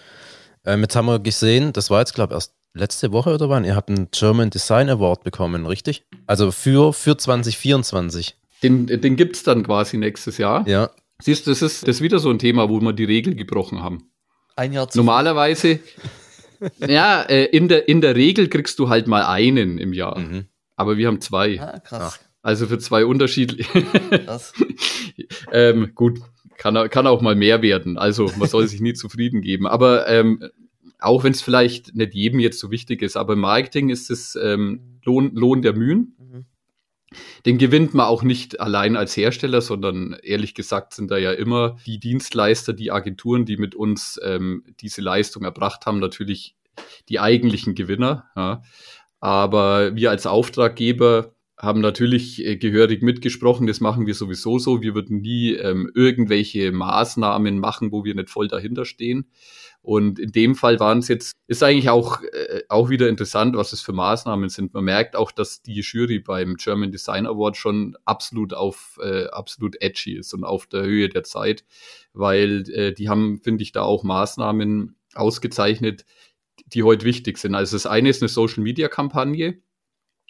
[0.65, 3.65] Ähm, jetzt haben wir gesehen, das war jetzt, glaube ich, erst letzte Woche oder wann?
[3.65, 6.05] Ihr habt einen German Design Award bekommen, richtig?
[6.25, 8.35] Also für, für 2024.
[8.61, 10.67] Den, den gibt es dann quasi nächstes Jahr.
[10.67, 10.89] Ja.
[11.21, 13.83] Siehst du, das ist, das ist wieder so ein Thema, wo wir die Regel gebrochen
[13.83, 14.09] haben.
[14.55, 15.79] Ein Jahr zu Normalerweise,
[16.87, 20.17] ja, äh, in, der, in der Regel kriegst du halt mal einen im Jahr.
[20.17, 20.45] Mhm.
[20.75, 21.59] Aber wir haben zwei.
[21.59, 22.19] Ah, krass.
[22.41, 23.83] Also für zwei unterschiedliche.
[24.25, 24.53] Krass.
[25.51, 26.19] ähm, gut,
[26.63, 27.97] kann, kann auch mal mehr werden.
[27.97, 29.67] Also man soll sich nie zufrieden geben.
[29.67, 30.41] Aber ähm,
[30.97, 34.37] auch wenn es vielleicht nicht jedem jetzt so wichtig ist, aber im Marketing ist es
[34.41, 36.15] ähm, Lohn, Lohn der Mühen.
[36.17, 36.45] Mhm.
[37.45, 41.75] Den gewinnt man auch nicht allein als Hersteller, sondern ehrlich gesagt sind da ja immer
[41.85, 46.55] die Dienstleister, die Agenturen, die mit uns ähm, diese Leistung erbracht haben, natürlich
[47.09, 48.29] die eigentlichen Gewinner.
[48.37, 48.61] Ja.
[49.19, 54.81] Aber wir als Auftraggeber haben natürlich äh, gehörig mitgesprochen, das machen wir sowieso so.
[54.81, 59.29] Wir würden nie ähm, irgendwelche Maßnahmen machen, wo wir nicht voll dahinter stehen.
[59.81, 63.73] Und in dem Fall waren es jetzt, ist eigentlich auch, äh, auch wieder interessant, was
[63.73, 64.73] es für Maßnahmen sind.
[64.73, 69.81] Man merkt auch, dass die Jury beim German Design Award schon absolut auf, äh, absolut
[69.81, 71.65] edgy ist und auf der Höhe der Zeit,
[72.13, 76.05] weil äh, die haben, finde ich, da auch Maßnahmen ausgezeichnet,
[76.65, 77.55] die heute wichtig sind.
[77.55, 79.61] Also das eine ist eine Social Media Kampagne,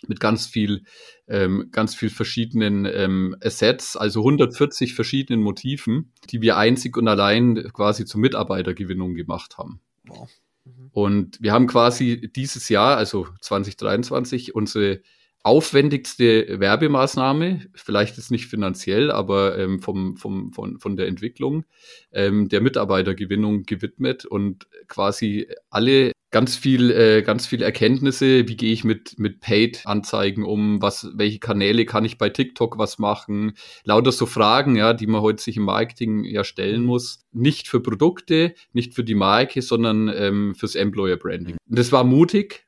[0.07, 0.83] mit ganz viel,
[1.27, 7.71] ähm, ganz viel verschiedenen ähm, Assets, also 140 verschiedenen Motiven, die wir einzig und allein
[7.73, 9.81] quasi zur Mitarbeitergewinnung gemacht haben.
[10.05, 10.29] Wow.
[10.65, 10.89] Mhm.
[10.91, 15.01] Und wir haben quasi dieses Jahr, also 2023, unsere
[15.43, 21.65] aufwendigste Werbemaßnahme, vielleicht ist nicht finanziell, aber ähm, vom, vom, von, von der Entwicklung
[22.13, 28.49] ähm, der Mitarbeitergewinnung gewidmet und quasi alle ganz viel, äh, ganz viel Erkenntnisse.
[28.49, 30.81] Wie gehe ich mit, mit Paid-Anzeigen um?
[30.81, 33.53] Was, welche Kanäle kann ich bei TikTok was machen?
[33.85, 37.23] Lauter so Fragen, ja, die man heute sich im Marketing ja stellen muss.
[37.31, 41.55] Nicht für Produkte, nicht für die Marke, sondern ähm, fürs Employer Branding.
[41.69, 42.65] Und das war mutig.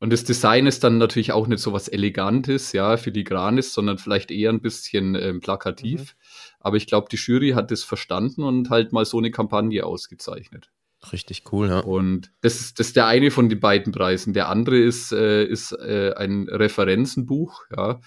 [0.00, 4.30] Und das Design ist dann natürlich auch nicht so was Elegantes, ja, filigranes, sondern vielleicht
[4.30, 6.00] eher ein bisschen ähm, plakativ.
[6.00, 6.56] Mhm.
[6.60, 10.70] Aber ich glaube, die Jury hat das verstanden und halt mal so eine Kampagne ausgezeichnet.
[11.12, 11.80] Richtig cool, ja.
[11.80, 14.32] Und das ist, das ist der eine von den beiden Preisen.
[14.32, 18.00] Der andere ist, äh, ist äh, ein Referenzenbuch, ja,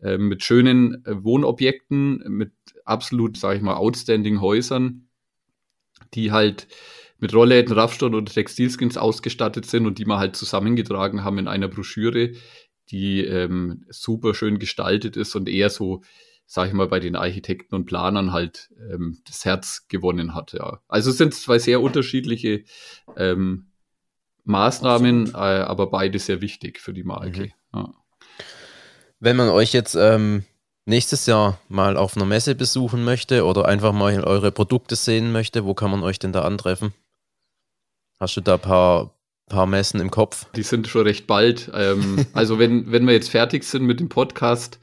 [0.00, 2.52] äh, mit schönen äh, Wohnobjekten, mit
[2.84, 5.08] absolut, sage ich mal, outstanding Häusern,
[6.14, 6.68] die halt
[7.18, 11.68] mit Rollläden, Raffstoffen oder Textilskins ausgestattet sind und die wir halt zusammengetragen haben in einer
[11.68, 12.32] Broschüre,
[12.90, 16.02] die ähm, super schön gestaltet ist und eher so
[16.46, 20.52] sage ich mal, bei den Architekten und Planern halt ähm, das Herz gewonnen hat.
[20.52, 20.80] Ja.
[20.88, 22.64] Also es sind zwei sehr unterschiedliche
[23.16, 23.70] ähm,
[24.44, 27.42] Maßnahmen, äh, aber beide sehr wichtig für die Marke.
[27.42, 27.52] Mhm.
[27.74, 27.94] Ja.
[29.20, 30.44] Wenn man euch jetzt ähm,
[30.84, 35.64] nächstes Jahr mal auf einer Messe besuchen möchte oder einfach mal eure Produkte sehen möchte,
[35.64, 36.92] wo kann man euch denn da antreffen?
[38.20, 39.14] Hast du da ein paar,
[39.48, 40.46] paar Messen im Kopf?
[40.54, 41.70] Die sind schon recht bald.
[41.74, 44.78] Ähm, also wenn, wenn wir jetzt fertig sind mit dem Podcast,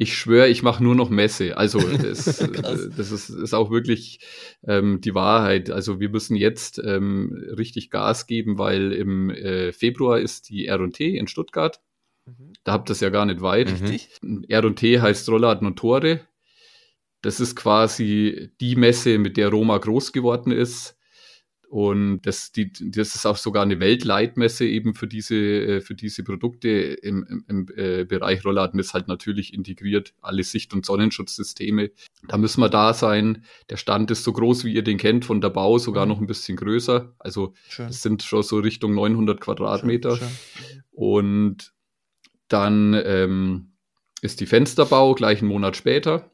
[0.00, 1.58] ich schwöre, ich mache nur noch Messe.
[1.58, 4.20] Also das, das ist, ist, auch wirklich
[4.66, 5.70] ähm, die Wahrheit.
[5.70, 11.18] Also wir müssen jetzt ähm, richtig Gas geben, weil im äh, Februar ist die R&T
[11.18, 11.82] in Stuttgart.
[12.24, 12.54] Mhm.
[12.64, 13.70] Da habt ihr es ja gar nicht weit.
[13.70, 14.08] Richtig.
[14.48, 16.20] R&T heißt Rollladen und Tore.
[17.20, 20.96] Das ist quasi die Messe, mit der Roma groß geworden ist.
[21.70, 26.24] Und das, die, das ist auch sogar eine Weltleitmesse eben für diese, äh, für diese
[26.24, 31.92] Produkte im, im, im äh, Bereich Rollladen ist halt natürlich integriert, alle Sicht- und Sonnenschutzsysteme.
[32.26, 33.44] Da müssen wir da sein.
[33.68, 36.12] Der Stand ist so groß, wie ihr den kennt, von der Bau sogar mhm.
[36.12, 37.14] noch ein bisschen größer.
[37.20, 37.86] Also schön.
[37.86, 40.16] das sind schon so Richtung 900 Quadratmeter.
[40.16, 40.82] Schön, schön.
[40.90, 41.72] Und
[42.48, 43.74] dann ähm,
[44.22, 46.32] ist die Fensterbau gleich einen Monat später.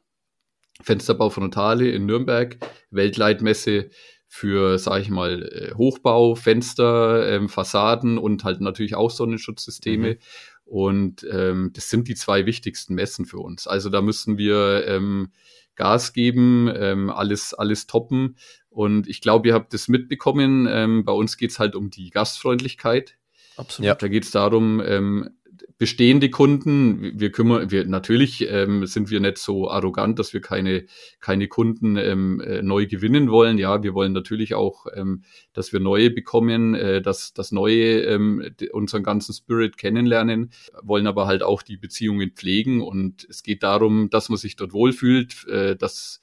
[0.80, 2.56] Fensterbau Frontale in Nürnberg,
[2.90, 3.90] Weltleitmesse
[4.28, 10.14] für, sage ich mal, äh, Hochbau, Fenster, ähm, Fassaden und halt natürlich auch Sonnenschutzsysteme.
[10.14, 10.18] Mhm.
[10.64, 13.66] Und ähm, das sind die zwei wichtigsten Messen für uns.
[13.66, 15.30] Also da müssen wir ähm,
[15.76, 18.36] Gas geben, ähm, alles, alles toppen.
[18.68, 20.66] Und ich glaube, ihr habt das mitbekommen.
[20.68, 23.16] Ähm, bei uns geht's halt um die Gastfreundlichkeit.
[23.56, 23.86] Absolut.
[23.86, 23.94] Ja.
[23.94, 25.30] Da geht's darum, ähm,
[25.78, 30.86] bestehende Kunden, wir kümmern, wir natürlich ähm, sind wir nicht so arrogant, dass wir keine
[31.20, 33.58] keine Kunden ähm, äh, neu gewinnen wollen.
[33.58, 38.54] Ja, wir wollen natürlich auch, ähm, dass wir neue bekommen, äh, dass das neue ähm,
[38.72, 40.50] unseren ganzen Spirit kennenlernen,
[40.82, 44.72] wollen aber halt auch die Beziehungen pflegen und es geht darum, dass man sich dort
[44.72, 46.20] wohlfühlt, äh, dass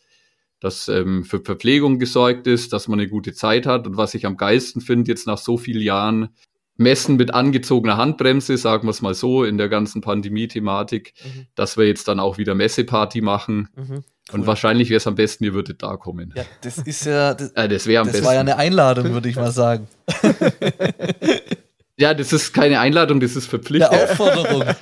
[0.60, 3.86] dass ähm, für Verpflegung gesorgt ist, dass man eine gute Zeit hat.
[3.86, 6.30] Und was ich am geilsten finde, jetzt nach so vielen Jahren,
[6.76, 11.48] Messen mit angezogener Handbremse, sagen wir es mal so, in der ganzen Pandemie-Thematik, mhm.
[11.56, 13.70] dass wir jetzt dann auch wieder Messeparty machen.
[13.76, 14.04] Mhm, cool.
[14.32, 16.34] Und wahrscheinlich wäre es am besten, ihr würdet da kommen.
[16.36, 17.34] Ja, das ist ja.
[17.34, 18.28] Das, äh, das wäre am das besten.
[18.28, 19.88] war ja eine Einladung, würde ich mal sagen.
[21.98, 23.92] ja, das ist keine Einladung, das ist Verpflichtung.
[23.92, 24.64] Eine Aufforderung.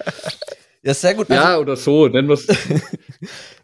[0.84, 1.30] Ja, sehr gut.
[1.30, 2.48] Also, ja, oder so, nennen wir es.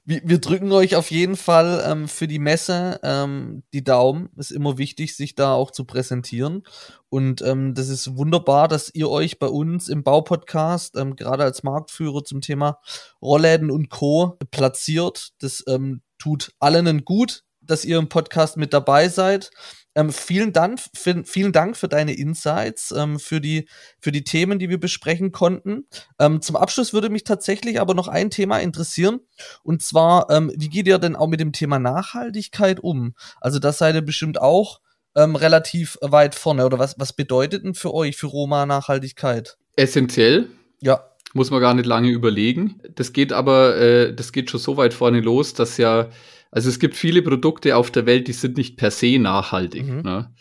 [0.08, 4.30] Wir, wir drücken euch auf jeden Fall ähm, für die Messe ähm, die Daumen.
[4.38, 6.64] Ist immer wichtig, sich da auch zu präsentieren.
[7.10, 11.64] Und ähm, das ist wunderbar, dass ihr euch bei uns im Baupodcast, ähm, gerade als
[11.64, 12.80] Marktführer zum Thema
[13.22, 14.38] Rollläden und Co.
[14.50, 15.34] platziert.
[15.40, 19.52] Das ähm, tut allen gut, dass ihr im Podcast mit dabei seid.
[19.98, 23.68] Ähm, vielen, Dank, vielen Dank für deine Insights, ähm, für, die,
[24.00, 25.88] für die Themen, die wir besprechen konnten.
[26.20, 29.22] Ähm, zum Abschluss würde mich tatsächlich aber noch ein Thema interessieren.
[29.64, 33.16] Und zwar, ähm, wie geht ihr denn auch mit dem Thema Nachhaltigkeit um?
[33.42, 34.82] Also das seid ihr bestimmt auch
[35.16, 36.68] ähm, relativ weit vorne.
[36.68, 39.58] Oder was, was bedeutet denn für euch, für Roma Nachhaltigkeit?
[39.76, 40.46] Essentiell.
[40.80, 41.06] Ja.
[41.34, 42.80] Muss man gar nicht lange überlegen.
[42.94, 46.10] Das geht aber, äh, das geht schon so weit vorne los, dass ja
[46.52, 49.88] also es gibt viele Produkte auf der Welt, die sind nicht per se nachhaltig.
[49.88, 50.02] Mhm.
[50.02, 50.34] Ne?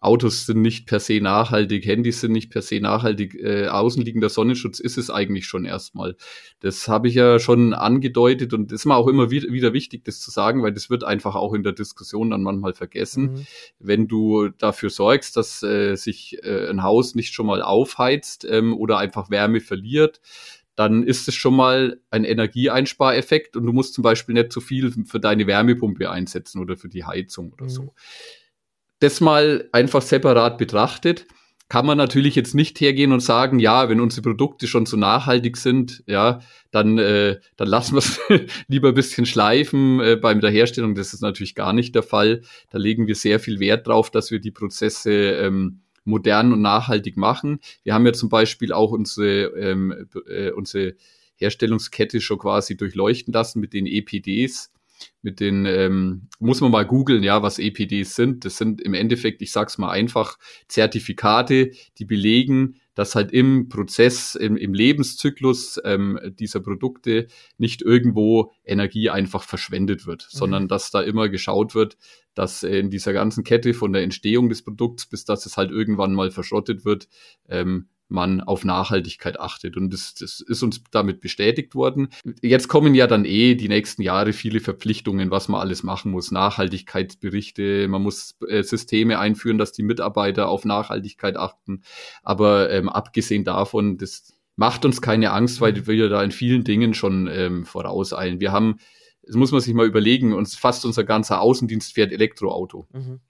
[0.00, 4.80] Autos sind nicht per se nachhaltig, Handys sind nicht per se nachhaltig, äh, außenliegender Sonnenschutz
[4.80, 6.16] ist es eigentlich schon erstmal.
[6.60, 10.30] Das habe ich ja schon angedeutet und ist mir auch immer wieder, wichtig, das zu
[10.30, 13.24] sagen, weil das wird einfach auch in der Diskussion dann manchmal vergessen.
[13.24, 13.46] Mhm.
[13.78, 18.74] Wenn du dafür sorgst, dass äh, sich äh, ein Haus nicht schon mal aufheizt ähm,
[18.74, 20.22] oder einfach Wärme verliert,
[20.80, 24.90] dann ist es schon mal ein Energieeinspareffekt und du musst zum Beispiel nicht zu viel
[25.04, 27.68] für deine Wärmepumpe einsetzen oder für die Heizung oder mhm.
[27.68, 27.94] so.
[29.00, 31.26] Das mal einfach separat betrachtet,
[31.68, 35.58] kann man natürlich jetzt nicht hergehen und sagen, ja, wenn unsere Produkte schon so nachhaltig
[35.58, 36.40] sind, ja,
[36.70, 38.18] dann, äh, dann lassen wir es
[38.66, 40.94] lieber ein bisschen schleifen äh, bei der Herstellung.
[40.94, 42.40] Das ist natürlich gar nicht der Fall.
[42.70, 47.16] Da legen wir sehr viel Wert drauf, dass wir die Prozesse ähm, modern und nachhaltig
[47.16, 47.60] machen.
[47.82, 50.94] Wir haben ja zum Beispiel auch unsere, ähm, äh, unsere
[51.36, 54.72] Herstellungskette schon quasi durchleuchten lassen mit den EPDs.
[55.22, 58.44] Mit den, ähm, muss man mal googeln, ja, was EPDs sind.
[58.44, 64.34] Das sind im Endeffekt, ich sag's mal einfach, Zertifikate, die belegen, dass halt im Prozess,
[64.34, 70.36] im, im Lebenszyklus ähm, dieser Produkte nicht irgendwo Energie einfach verschwendet wird, mhm.
[70.36, 71.96] sondern dass da immer geschaut wird,
[72.34, 76.14] dass in dieser ganzen Kette von der Entstehung des Produkts bis dass es halt irgendwann
[76.14, 77.08] mal verschrottet wird,
[77.48, 79.76] ähm, man auf Nachhaltigkeit achtet.
[79.76, 82.08] Und das, das ist uns damit bestätigt worden.
[82.42, 86.30] Jetzt kommen ja dann eh die nächsten Jahre viele Verpflichtungen, was man alles machen muss.
[86.30, 91.82] Nachhaltigkeitsberichte, man muss äh, Systeme einführen, dass die Mitarbeiter auf Nachhaltigkeit achten.
[92.22, 96.94] Aber ähm, abgesehen davon, das macht uns keine Angst, weil wir da in vielen Dingen
[96.94, 98.40] schon ähm, vorauseilen.
[98.40, 98.78] Wir haben,
[99.22, 102.86] das muss man sich mal überlegen, uns fast unser ganzer Außendienst fährt Elektroauto.
[102.92, 103.20] Mhm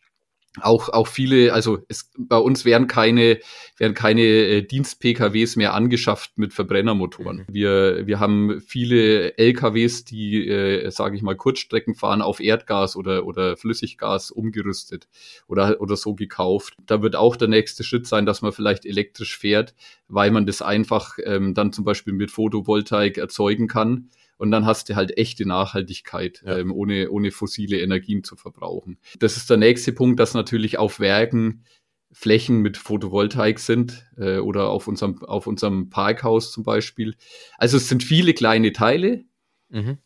[0.60, 3.38] auch auch viele, also es, bei uns werden keine
[3.76, 7.38] werden keine äh, Dienst-PKWs mehr angeschafft mit Verbrennermotoren.
[7.38, 7.44] Mhm.
[7.48, 13.26] Wir wir haben viele LKWs, die äh, sage ich mal Kurzstrecken fahren auf Erdgas oder
[13.26, 15.06] oder Flüssiggas umgerüstet
[15.46, 16.74] oder oder so gekauft.
[16.84, 19.74] Da wird auch der nächste Schritt sein, dass man vielleicht elektrisch fährt,
[20.08, 24.10] weil man das einfach ähm, dann zum Beispiel mit Photovoltaik erzeugen kann
[24.40, 26.56] und dann hast du halt echte Nachhaltigkeit, ja.
[26.56, 28.98] ähm, ohne, ohne fossile Energien zu verbrauchen.
[29.18, 31.64] Das ist der nächste Punkt, dass natürlich auf Werken
[32.10, 37.16] Flächen mit Photovoltaik sind äh, oder auf unserem, auf unserem Parkhaus zum Beispiel.
[37.58, 39.24] Also es sind viele kleine Teile.
[39.68, 39.98] Mhm.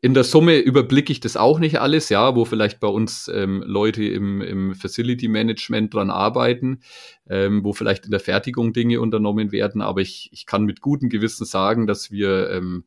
[0.00, 3.64] in der Summe überblicke ich das auch nicht alles, ja, wo vielleicht bei uns ähm,
[3.66, 6.82] Leute im, im Facility Management dran arbeiten,
[7.28, 11.08] ähm, wo vielleicht in der Fertigung Dinge unternommen werden, aber ich, ich kann mit gutem
[11.08, 12.84] Gewissen sagen, dass wir, ähm,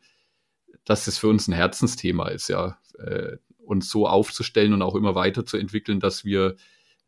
[0.86, 5.16] dass es für uns ein Herzensthema ist, ja, äh, uns so aufzustellen und auch immer
[5.16, 6.56] weiterzuentwickeln, dass wir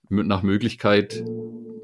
[0.09, 1.23] nach Möglichkeit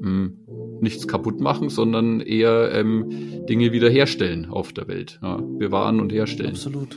[0.00, 0.38] hm,
[0.80, 5.18] nichts kaputt machen, sondern eher ähm, Dinge wiederherstellen auf der Welt.
[5.22, 6.50] Ja, bewahren und herstellen.
[6.50, 6.96] Absolut.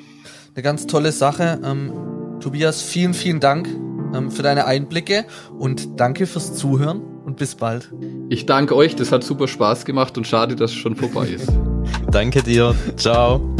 [0.55, 1.59] Eine ganz tolle Sache.
[1.63, 1.93] Ähm,
[2.39, 3.67] Tobias, vielen, vielen Dank
[4.13, 5.25] ähm, für deine Einblicke
[5.57, 7.91] und danke fürs Zuhören und bis bald.
[8.29, 11.51] Ich danke euch, das hat super Spaß gemacht und schade, dass es schon vorbei ist.
[12.11, 12.75] danke dir.
[12.95, 13.56] Ciao.